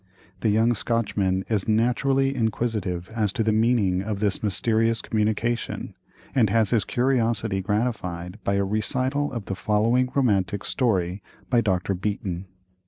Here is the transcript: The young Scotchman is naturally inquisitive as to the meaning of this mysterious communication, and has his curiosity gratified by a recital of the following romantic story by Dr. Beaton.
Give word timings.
The 0.39 0.49
young 0.49 0.73
Scotchman 0.73 1.45
is 1.47 1.67
naturally 1.67 2.35
inquisitive 2.35 3.09
as 3.13 3.31
to 3.33 3.43
the 3.43 3.51
meaning 3.51 4.01
of 4.01 4.17
this 4.19 4.41
mysterious 4.41 4.99
communication, 4.99 5.93
and 6.33 6.49
has 6.49 6.71
his 6.71 6.85
curiosity 6.85 7.61
gratified 7.61 8.39
by 8.43 8.55
a 8.55 8.65
recital 8.65 9.31
of 9.31 9.45
the 9.45 9.53
following 9.53 10.09
romantic 10.15 10.63
story 10.63 11.21
by 11.51 11.61
Dr. 11.61 11.93
Beaton. 11.93 12.47